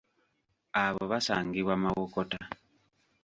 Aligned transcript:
Abo 0.83 1.03
basangibwa 1.11 1.73
Mawokota. 1.83 2.39